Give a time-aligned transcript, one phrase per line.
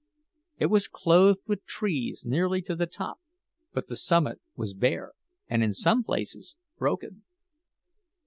[0.57, 3.19] It was clothed with trees nearly to the top;
[3.71, 5.11] but the summit was bare,
[5.47, 7.21] and in some places broken.